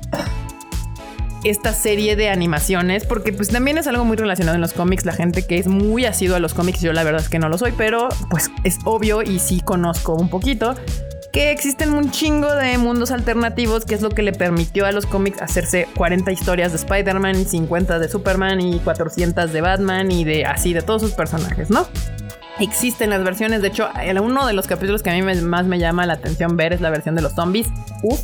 esta 1.44 1.72
serie 1.72 2.16
de 2.16 2.30
animaciones, 2.30 3.06
porque 3.06 3.32
pues 3.32 3.48
también 3.48 3.78
es 3.78 3.86
algo 3.86 4.04
muy 4.04 4.16
relacionado 4.16 4.54
en 4.54 4.60
los 4.60 4.72
cómics, 4.72 5.04
la 5.04 5.12
gente 5.12 5.46
que 5.46 5.58
es 5.58 5.66
muy 5.66 6.06
asiduo 6.06 6.36
a 6.36 6.40
los 6.40 6.54
cómics, 6.54 6.80
yo 6.80 6.92
la 6.92 7.04
verdad 7.04 7.20
es 7.20 7.28
que 7.28 7.38
no 7.38 7.48
lo 7.48 7.58
soy, 7.58 7.72
pero 7.76 8.08
pues 8.30 8.50
es 8.64 8.78
obvio 8.84 9.22
y 9.22 9.38
sí 9.38 9.60
conozco 9.60 10.14
un 10.14 10.28
poquito 10.28 10.74
que 11.34 11.50
existen 11.50 11.92
un 11.92 12.12
chingo 12.12 12.54
de 12.54 12.78
mundos 12.78 13.10
alternativos, 13.10 13.84
que 13.84 13.96
es 13.96 14.02
lo 14.02 14.10
que 14.10 14.22
le 14.22 14.32
permitió 14.32 14.86
a 14.86 14.92
los 14.92 15.04
cómics 15.04 15.42
hacerse 15.42 15.88
40 15.96 16.30
historias 16.30 16.70
de 16.70 16.76
Spider-Man, 16.76 17.44
50 17.44 17.98
de 17.98 18.08
Superman 18.08 18.60
y 18.60 18.78
400 18.78 19.52
de 19.52 19.60
Batman 19.60 20.12
y 20.12 20.22
de 20.22 20.44
así, 20.44 20.72
de 20.72 20.82
todos 20.82 21.02
sus 21.02 21.10
personajes, 21.10 21.70
¿no? 21.70 21.88
Existen 22.60 23.10
las 23.10 23.24
versiones, 23.24 23.62
de 23.62 23.68
hecho, 23.68 23.88
uno 24.22 24.46
de 24.46 24.52
los 24.52 24.68
capítulos 24.68 25.02
que 25.02 25.10
a 25.10 25.14
mí 25.14 25.22
más 25.42 25.66
me 25.66 25.80
llama 25.80 26.06
la 26.06 26.12
atención 26.12 26.56
ver 26.56 26.72
es 26.72 26.80
la 26.80 26.90
versión 26.90 27.16
de 27.16 27.22
los 27.22 27.32
zombies. 27.32 27.66
Uf, 28.04 28.20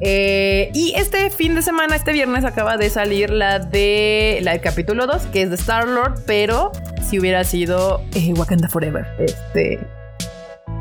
eh, 0.00 0.70
y 0.74 0.94
este 0.96 1.30
fin 1.30 1.54
de 1.54 1.62
semana, 1.62 1.96
este 1.96 2.12
viernes, 2.12 2.44
acaba 2.44 2.76
de 2.76 2.90
salir 2.90 3.30
la 3.30 3.58
de 3.58 4.40
la 4.42 4.52
del 4.52 4.60
capítulo 4.60 5.06
2, 5.06 5.26
que 5.26 5.42
es 5.42 5.50
de 5.50 5.56
Star 5.56 5.88
Lord, 5.88 6.22
pero 6.26 6.72
si 7.02 7.18
hubiera 7.18 7.44
sido 7.44 8.02
eh, 8.14 8.34
Wakanda 8.36 8.68
Forever. 8.68 9.06
Este. 9.18 9.80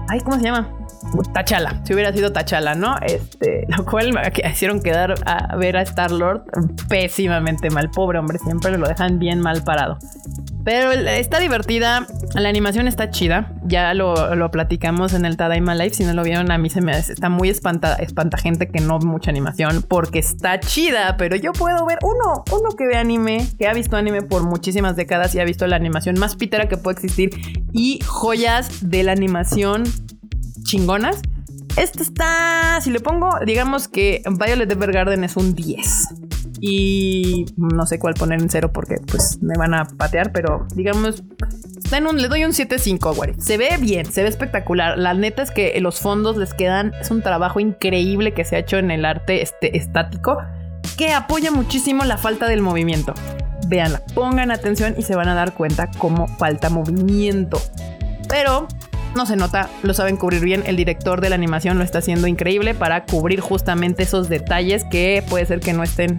Ay, 0.10 0.20
¿cómo 0.20 0.38
se 0.38 0.44
llama? 0.44 0.70
Tachala, 1.34 1.82
si 1.86 1.94
hubiera 1.94 2.12
sido 2.12 2.34
Tachala, 2.34 2.76
¿no? 2.76 2.96
Este, 3.02 3.66
lo 3.70 3.86
cual 3.86 4.12
me 4.12 4.22
hicieron 4.52 4.82
quedar 4.82 5.16
a 5.26 5.56
ver 5.56 5.78
a 5.78 5.82
Star 5.84 6.12
Lord 6.12 6.44
pésimamente 6.90 7.70
mal. 7.70 7.90
Pobre 7.92 8.20
hombre, 8.20 8.40
siempre 8.40 8.78
lo 8.78 8.88
dejan 8.88 9.20
bien 9.20 9.40
mal 9.40 9.64
parado. 9.64 9.98
Pero 10.66 10.92
está 10.92 11.40
divertida, 11.40 12.08
la 12.34 12.50
animación 12.50 12.88
está 12.88 13.12
chida. 13.12 13.54
Ya 13.66 13.94
lo, 13.94 14.50
platicamos 14.50 15.14
en 15.14 15.24
el 15.24 15.38
Tadaima 15.38 15.76
Live. 15.76 15.94
Si 15.94 16.04
no 16.04 16.14
lo 16.14 16.24
vieron, 16.24 16.52
a 16.52 16.58
mí 16.58 16.72
se 16.72 16.82
me 16.82 16.98
está 16.98 17.30
muy 17.30 17.50
espanta, 17.50 17.94
espanta 17.98 18.40
gente 18.40 18.68
que 18.68 18.82
no 18.82 18.98
mucha 18.98 19.30
animación 19.30 19.86
porque 19.88 20.18
está 20.18 20.60
chida. 20.60 21.18
Pero 21.18 21.36
yo 21.36 21.54
puedo 21.54 21.86
ver 21.86 22.00
uno, 22.02 22.44
uno 22.52 22.70
que 22.76 22.88
ve 22.88 22.98
anime, 22.98 23.48
que 23.60 23.68
ha 23.68 23.74
visto 23.74 23.96
anime 23.96 24.24
por 24.24 24.44
muchísimas 24.44 24.96
décadas 24.96 25.36
y 25.36 25.40
ha 25.40 25.46
visto 25.46 25.68
la 25.68 25.76
animación 25.76 26.18
más 26.18 26.36
pitera 26.36 26.68
que 26.68 26.78
puede 26.78 26.96
existir 26.96 27.30
y 27.72 28.00
joyas 28.04 28.90
de 28.90 29.04
la 29.04 29.12
animación 29.12 29.84
chingonas. 30.64 31.22
Este 31.78 32.02
está, 32.02 32.80
si 32.82 32.90
le 32.90 33.02
pongo, 33.02 33.30
digamos 33.46 33.88
que 33.88 34.24
Violet 34.26 34.72
Evergarden 34.72 35.24
es 35.24 35.38
un 35.38 35.54
10 35.54 36.26
y 36.68 37.46
no 37.58 37.86
sé 37.86 38.00
cuál 38.00 38.16
poner 38.16 38.42
en 38.42 38.50
cero 38.50 38.72
porque 38.74 38.96
pues 39.06 39.38
me 39.42 39.56
van 39.56 39.76
a 39.76 39.86
patear, 39.86 40.32
pero 40.32 40.66
digamos, 40.74 41.24
está 41.78 41.98
en 41.98 42.08
un, 42.08 42.20
le 42.20 42.28
doy 42.28 42.44
un 42.44 42.54
7.5 42.54 43.16
güey. 43.16 43.34
Se 43.38 43.58
ve 43.58 43.78
bien, 43.80 44.12
se 44.12 44.24
ve 44.24 44.30
espectacular. 44.30 44.98
La 44.98 45.14
neta 45.14 45.44
es 45.44 45.52
que 45.52 45.80
los 45.80 46.00
fondos 46.00 46.38
les 46.38 46.56
quedan, 46.56 46.92
es 47.00 47.12
un 47.12 47.22
trabajo 47.22 47.60
increíble 47.60 48.34
que 48.34 48.46
se 48.46 48.56
ha 48.56 48.60
hecho 48.60 48.78
en 48.78 48.90
el 48.90 49.06
arte 49.06 49.44
este, 49.44 49.78
estático 49.78 50.38
que 50.98 51.14
apoya 51.14 51.52
muchísimo 51.52 52.04
la 52.04 52.18
falta 52.18 52.48
del 52.48 52.62
movimiento. 52.62 53.14
Véanla, 53.68 54.02
pongan 54.16 54.50
atención 54.50 54.96
y 54.98 55.04
se 55.04 55.16
van 55.16 55.28
a 55.28 55.36
dar 55.36 55.54
cuenta 55.54 55.92
cómo 56.00 56.28
falta 56.28 56.72
movimiento. 56.72 57.62
Pero 58.28 58.68
no 59.16 59.28
se 59.28 59.36
nota, 59.36 59.70
lo 59.84 59.94
saben 59.94 60.18
cubrir 60.18 60.42
bien. 60.42 60.64
El 60.66 60.78
director 60.78 61.22
de 61.22 61.30
la 61.30 61.36
animación 61.36 61.78
lo 61.78 61.84
está 61.84 62.00
haciendo 62.00 62.26
increíble 62.26 62.74
para 62.74 63.06
cubrir 63.06 63.40
justamente 63.40 64.02
esos 64.02 64.30
detalles 64.30 64.84
que 64.86 65.24
puede 65.30 65.46
ser 65.46 65.60
que 65.60 65.74
no 65.74 65.84
estén 65.84 66.18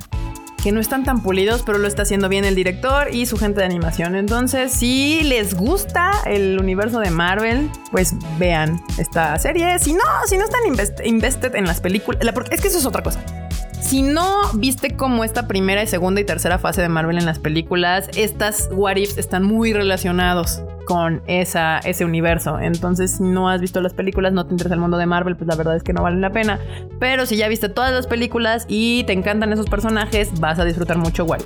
que 0.67 0.73
no 0.73 0.81
están 0.81 1.05
tan 1.05 1.23
pulidos, 1.23 1.63
pero 1.63 1.79
lo 1.79 1.87
está 1.87 2.03
haciendo 2.03 2.29
bien 2.29 2.45
el 2.45 2.57
director 2.57 3.15
y 3.15 3.27
su 3.27 3.37
gente 3.37 3.61
de 3.61 3.67
animación. 3.67 4.17
Entonces, 4.17 4.73
si 4.73 5.23
les 5.23 5.55
gusta 5.55 6.11
el 6.27 6.59
universo 6.59 6.99
de 6.99 7.09
Marvel, 7.11 7.71
pues 7.93 8.17
vean 8.37 8.83
esta 8.99 9.39
serie. 9.39 9.79
Si 9.79 9.93
no, 9.93 10.03
si 10.27 10.37
no 10.37 10.45
están 10.45 10.63
invested 11.05 11.55
en 11.55 11.67
las 11.67 11.81
películas, 11.81 12.21
es 12.51 12.61
que 12.61 12.67
eso 12.67 12.79
es 12.79 12.85
otra 12.85 13.05
cosa. 13.05 13.46
Si 13.80 14.02
no 14.02 14.42
viste 14.54 14.97
como 14.97 15.25
esta 15.25 15.47
primera 15.47 15.83
y 15.83 15.87
segunda 15.87 16.21
y 16.21 16.25
tercera 16.25 16.59
fase 16.59 16.83
de 16.83 16.88
Marvel 16.88 17.18
en 17.18 17.26
las 17.26 17.38
películas, 17.38 18.09
estas 18.16 18.68
what 18.73 18.97
ifs 18.97 19.16
están 19.18 19.45
muy 19.45 19.73
relacionados 19.73 20.62
con 20.87 21.23
esa, 21.26 21.78
ese 21.80 22.04
universo. 22.04 22.59
Entonces, 22.59 23.12
si 23.12 23.23
no 23.23 23.49
has 23.49 23.61
visto 23.61 23.80
las 23.80 23.92
películas, 23.92 24.33
no 24.33 24.47
te 24.47 24.52
interesa 24.52 24.75
el 24.75 24.80
mundo 24.80 24.99
de 24.99 25.06
Marvel, 25.06 25.37
pues 25.37 25.49
la 25.49 25.56
verdad 25.56 25.76
es 25.76 25.83
que 25.83 25.92
no 25.92 26.02
vale 26.02 26.18
la 26.18 26.30
pena. 26.30 26.59
Pero 26.99 27.26
si 27.26 27.37
ya 27.37 27.49
viste 27.49 27.68
todas 27.68 27.92
las 27.92 28.06
películas 28.06 28.66
y 28.68 29.04
te 29.04 29.12
encantan 29.12 29.52
esos 29.52 29.66
personajes, 29.66 30.30
vas 30.40 30.59
a 30.59 30.64
disfrutar 30.64 30.99
mucho 30.99 31.25
What 31.25 31.42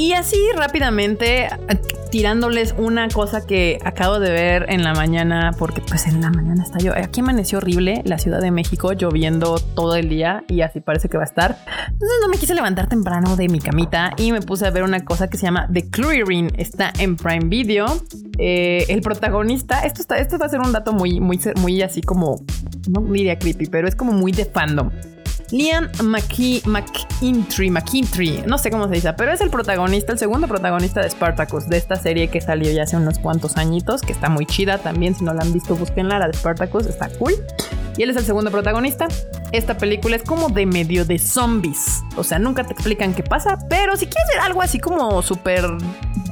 y 0.00 0.14
así 0.14 0.38
rápidamente 0.56 1.48
tirándoles 2.10 2.74
una 2.76 3.08
cosa 3.08 3.46
que 3.46 3.78
acabo 3.84 4.18
de 4.18 4.30
ver 4.30 4.66
en 4.68 4.82
la 4.82 4.94
mañana, 4.94 5.52
porque 5.58 5.80
pues 5.80 6.06
en 6.06 6.20
la 6.20 6.30
mañana 6.30 6.62
está 6.62 6.78
yo. 6.78 6.92
Aquí 6.94 7.20
amaneció 7.20 7.58
horrible 7.58 8.02
la 8.04 8.18
Ciudad 8.18 8.40
de 8.40 8.50
México, 8.50 8.92
lloviendo 8.92 9.58
todo 9.74 9.96
el 9.96 10.08
día 10.08 10.44
y 10.48 10.62
así 10.62 10.80
parece 10.80 11.08
que 11.08 11.16
va 11.16 11.24
a 11.24 11.26
estar. 11.26 11.56
Entonces 11.86 12.18
no 12.22 12.28
me 12.28 12.36
quise 12.36 12.54
levantar 12.54 12.88
temprano 12.88 13.36
de 13.36 13.48
mi 13.48 13.60
camita 13.60 14.12
y 14.16 14.32
me 14.32 14.40
puse 14.40 14.66
a 14.66 14.70
ver 14.70 14.82
una 14.82 15.04
cosa 15.04 15.28
que 15.28 15.38
se 15.38 15.46
llama 15.46 15.68
The 15.72 15.90
Clearing. 15.90 16.52
Está 16.56 16.92
en 16.98 17.16
Prime 17.16 17.46
Video. 17.46 17.86
Eh, 18.38 18.86
el 18.88 19.00
protagonista, 19.02 19.80
esto, 19.80 20.00
está, 20.00 20.16
esto 20.16 20.38
va 20.38 20.46
a 20.46 20.48
ser 20.48 20.60
un 20.60 20.72
dato 20.72 20.92
muy, 20.92 21.20
muy, 21.20 21.38
muy 21.60 21.82
así 21.82 22.00
como, 22.00 22.42
no 22.88 23.00
diría 23.02 23.38
creepy, 23.38 23.66
pero 23.66 23.86
es 23.86 23.94
como 23.94 24.12
muy 24.12 24.32
de 24.32 24.46
fandom. 24.46 24.90
Liam 25.50 25.90
McIntry, 26.02 27.70
McIntry, 27.70 28.42
no 28.46 28.56
sé 28.56 28.70
cómo 28.70 28.86
se 28.86 28.94
dice, 28.94 29.12
pero 29.14 29.32
es 29.32 29.40
el 29.40 29.50
protagonista, 29.50 30.12
el 30.12 30.18
segundo 30.18 30.46
protagonista 30.46 31.00
de 31.00 31.10
Spartacus, 31.10 31.68
de 31.68 31.76
esta 31.76 31.96
serie 31.96 32.28
que 32.28 32.40
salió 32.40 32.70
ya 32.70 32.84
hace 32.84 32.96
unos 32.96 33.18
cuantos 33.18 33.56
añitos, 33.56 34.02
que 34.02 34.12
está 34.12 34.28
muy 34.28 34.46
chida 34.46 34.78
también, 34.78 35.16
si 35.16 35.24
no 35.24 35.34
la 35.34 35.42
han 35.42 35.52
visto, 35.52 35.74
búsquenla, 35.74 36.20
la 36.20 36.28
de 36.28 36.34
Spartacus, 36.34 36.86
está 36.86 37.08
cool. 37.18 37.34
Y 37.96 38.04
él 38.04 38.10
es 38.10 38.16
el 38.16 38.24
segundo 38.24 38.52
protagonista. 38.52 39.08
Esta 39.50 39.76
película 39.76 40.14
es 40.14 40.22
como 40.22 40.48
de 40.48 40.64
medio 40.64 41.04
de 41.04 41.18
zombies, 41.18 42.02
o 42.16 42.22
sea, 42.22 42.38
nunca 42.38 42.62
te 42.62 42.72
explican 42.72 43.12
qué 43.12 43.24
pasa, 43.24 43.58
pero 43.68 43.96
si 43.96 44.06
quieres 44.06 44.28
ver 44.32 44.40
algo 44.42 44.62
así 44.62 44.78
como 44.78 45.20
súper 45.22 45.66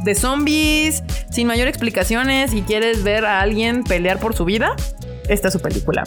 de 0.04 0.14
zombies, 0.14 1.02
sin 1.28 1.48
mayor 1.48 1.66
explicaciones 1.66 2.54
y 2.54 2.62
quieres 2.62 3.02
ver 3.02 3.24
a 3.24 3.40
alguien 3.40 3.82
pelear 3.82 4.20
por 4.20 4.36
su 4.36 4.44
vida, 4.44 4.76
esta 5.28 5.48
es 5.48 5.54
su 5.54 5.60
película 5.60 6.04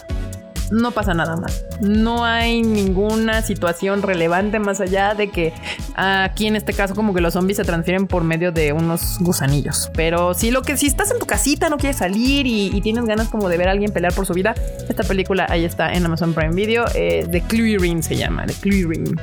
no 0.71 0.91
pasa 0.91 1.13
nada 1.13 1.35
más. 1.35 1.65
No 1.81 2.25
hay 2.25 2.63
ninguna 2.63 3.41
situación 3.41 4.01
relevante 4.01 4.59
más 4.59 4.81
allá 4.81 5.13
de 5.13 5.29
que 5.29 5.53
aquí 5.95 6.47
en 6.47 6.55
este 6.55 6.73
caso 6.73 6.95
como 6.95 7.13
que 7.13 7.21
los 7.21 7.33
zombies 7.33 7.57
se 7.57 7.63
transfieren 7.63 8.07
por 8.07 8.23
medio 8.23 8.51
de 8.51 8.73
unos 8.73 9.17
gusanillos. 9.19 9.91
Pero 9.93 10.33
si 10.33 10.51
lo 10.51 10.61
que 10.61 10.77
si 10.77 10.87
estás 10.87 11.11
en 11.11 11.19
tu 11.19 11.25
casita, 11.25 11.69
no 11.69 11.77
quieres 11.77 11.97
salir 11.97 12.47
y, 12.47 12.81
tienes 12.81 13.05
ganas 13.05 13.27
como 13.27 13.47
de 13.47 13.57
ver 13.57 13.67
a 13.67 13.71
alguien 13.71 13.91
pelear 13.91 14.11
por 14.13 14.25
su 14.25 14.33
vida, 14.33 14.55
esta 14.89 15.03
película 15.03 15.45
ahí 15.49 15.65
está 15.65 15.93
en 15.93 16.03
Amazon 16.05 16.33
Prime 16.33 16.55
Video. 16.55 16.85
Eh, 16.95 17.27
The 17.29 17.41
Clearing 17.41 18.01
se 18.01 18.15
llama, 18.15 18.45
The 18.47 18.53
Clearing. 18.53 19.15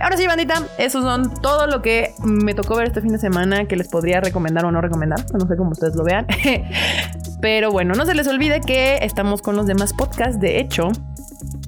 Ahora 0.00 0.16
sí, 0.16 0.26
bandita, 0.26 0.62
esos 0.78 1.04
son 1.04 1.34
todo 1.42 1.66
lo 1.66 1.82
que 1.82 2.14
me 2.24 2.54
tocó 2.54 2.76
ver 2.76 2.86
este 2.86 3.02
fin 3.02 3.12
de 3.12 3.18
semana 3.18 3.66
que 3.66 3.76
les 3.76 3.88
podría 3.88 4.20
recomendar 4.20 4.64
o 4.64 4.72
no 4.72 4.80
recomendar. 4.80 5.26
No 5.34 5.46
sé 5.46 5.56
cómo 5.58 5.72
ustedes 5.72 5.94
lo 5.94 6.04
vean. 6.04 6.26
Pero 7.40 7.70
bueno, 7.70 7.94
no 7.94 8.04
se 8.04 8.14
les 8.14 8.26
olvide 8.26 8.60
que 8.60 8.98
estamos 9.02 9.42
con 9.42 9.56
los 9.56 9.66
demás 9.66 9.92
podcasts. 9.92 10.40
De 10.40 10.60
hecho, 10.60 10.90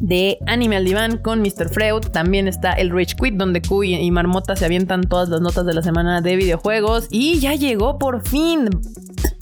de 0.01 0.39
Anime 0.47 0.77
al 0.77 0.85
Diván 0.85 1.17
con 1.17 1.41
Mr. 1.41 1.69
Freud. 1.71 2.03
También 2.13 2.49
está 2.49 2.73
el 2.73 2.91
Rich 2.91 3.17
Quit, 3.17 3.35
donde 3.35 3.63
Kuy 3.63 3.95
y 3.95 4.11
Marmota 4.11 4.57
se 4.57 4.65
avientan 4.65 5.03
todas 5.03 5.29
las 5.29 5.41
notas 5.41 5.65
de 5.65 5.75
la 5.75 5.83
semana 5.83 6.21
de 6.21 6.37
videojuegos. 6.37 7.07
Y 7.11 7.39
ya 7.39 7.55
llegó 7.55 7.99
por 7.99 8.27
fin 8.27 8.69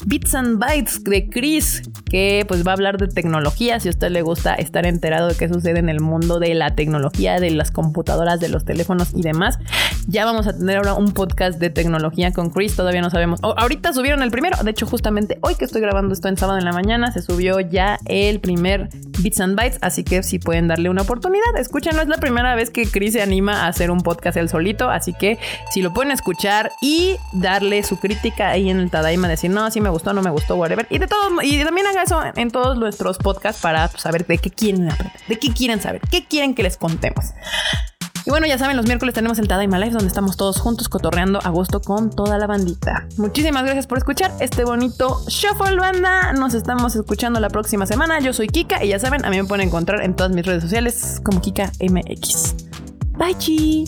Bits 0.07 0.35
and 0.35 0.59
Bytes 0.59 1.05
de 1.05 1.29
Chris, 1.29 1.83
que 2.05 2.45
pues 2.49 2.67
va 2.67 2.73
a 2.73 2.75
hablar 2.75 2.99
de 2.99 3.09
tecnología. 3.09 3.79
Si 3.81 3.89
a 3.89 3.91
usted 3.91 4.11
le 4.11 4.23
gusta 4.23 4.55
estar 4.55 4.87
enterado 4.87 5.29
de 5.29 5.35
qué 5.35 5.49
sucede 5.49 5.79
en 5.79 5.89
el 5.89 6.01
mundo 6.01 6.39
de 6.39 6.55
la 6.55 6.75
tecnología, 6.75 7.39
de 7.39 7.51
las 7.51 7.71
computadoras, 7.71 8.41
de 8.41 8.49
los 8.49 8.65
teléfonos 8.65 9.09
y 9.15 9.23
demás, 9.23 9.59
ya 10.07 10.25
vamos 10.25 10.47
a 10.47 10.57
tener 10.57 10.79
ahora 10.79 10.95
un 10.95 11.13
podcast 11.13 11.59
de 11.59 11.71
tecnología 11.71 12.33
con 12.33 12.51
Chris. 12.51 12.75
Todavía 12.77 13.03
no 13.03 13.11
sabemos. 13.11 13.41
ahorita 13.43 13.93
subieron 13.93 14.23
el 14.23 14.31
primero. 14.31 14.57
De 14.63 14.71
hecho, 14.71 14.87
justamente 14.87 15.39
hoy 15.43 15.55
que 15.55 15.65
estoy 15.65 15.81
grabando 15.81 16.15
esto 16.15 16.29
en 16.29 16.37
sábado 16.37 16.59
en 16.59 16.65
la 16.65 16.73
mañana, 16.73 17.13
se 17.13 17.23
subió 17.23 17.61
ya 17.61 17.99
el 18.07 18.41
primer 18.41 18.89
Bits 19.21 19.41
and 19.41 19.57
Bytes. 19.57 19.79
Así 19.83 20.05
que 20.05 20.23
si 20.23 20.39
pueden 20.39 20.69
darle 20.69 20.91
una 20.91 21.03
oportunidad, 21.03 21.57
escúchenlo. 21.59 22.03
Es 22.03 22.09
la 22.09 22.17
primera 22.17 22.55
vez 22.55 22.71
que 22.71 22.87
Chris 22.87 23.13
se 23.13 23.23
anima 23.23 23.65
a 23.65 23.69
hacer 23.69 23.91
un 23.91 24.01
podcast 24.01 24.37
él 24.37 24.49
solito. 24.49 24.89
Así 24.89 25.13
que 25.13 25.39
si 25.73 25.83
lo 25.83 25.93
pueden 25.93 26.13
escuchar 26.13 26.73
y 26.81 27.17
darle 27.33 27.83
su 27.83 27.99
crítica 27.99 28.51
ahí 28.51 28.71
en 28.71 28.81
el 28.81 28.91
Tadaima, 28.91 29.29
decir, 29.29 29.51
no, 29.51 29.71
sí 29.71 29.81
me 29.81 29.90
gustó, 29.91 30.13
no 30.13 30.23
me 30.23 30.31
gustó, 30.31 30.57
whatever. 30.57 30.87
Y 30.91 30.99
de 30.99 31.07
todo, 31.07 31.31
y 31.43 31.63
también 31.65 31.87
haga 31.87 32.03
eso 32.03 32.21
en 32.35 32.51
todos 32.51 32.77
nuestros 32.77 33.19
podcasts 33.19 33.61
para 33.61 33.89
saber 33.89 34.27
de 34.27 34.39
qué 34.39 34.51
quieren 34.51 34.91
aprender, 34.91 35.21
de 35.29 35.39
qué 35.39 35.53
quieren 35.53 35.81
saber, 35.81 36.01
qué 36.11 36.27
quieren 36.27 36.55
que 36.55 36.63
les 36.63 36.77
contemos. 36.77 37.27
Y 38.27 38.31
bueno, 38.31 38.47
ya 38.47 38.59
saben, 38.59 38.77
los 38.77 38.87
miércoles 38.87 39.15
tenemos 39.15 39.39
el 39.39 39.49
Tadaima 39.49 39.79
Live 39.79 39.93
donde 39.93 40.09
estamos 40.09 40.37
todos 40.37 40.61
juntos 40.61 40.89
cotorreando 40.89 41.41
a 41.43 41.49
gusto 41.49 41.81
con 41.81 42.11
toda 42.11 42.37
la 42.39 42.47
bandita. 42.47 43.07
Muchísimas 43.17 43.65
gracias 43.65 43.87
por 43.87 43.99
escuchar 43.99 44.31
este 44.41 44.65
bonito 44.65 45.23
Shuffle 45.27 45.77
Banda. 45.77 46.33
Nos 46.35 46.55
estamos 46.55 46.95
escuchando 46.97 47.41
la 47.41 47.49
próxima 47.49 47.87
semana. 47.87 48.21
Yo 48.21 48.33
soy 48.33 48.49
Kika 48.49 48.85
y 48.85 48.89
ya 48.89 48.99
saben, 48.99 49.25
a 49.25 49.31
mí 49.31 49.39
me 49.39 49.45
pueden 49.45 49.69
encontrar 49.69 50.03
en 50.03 50.15
todas 50.15 50.33
mis 50.33 50.45
redes 50.45 50.63
sociales 50.63 51.21
como 51.25 51.41
Kika 51.41 51.73
MX. 51.81 52.55
Bye, 53.17 53.37
chi. 53.39 53.85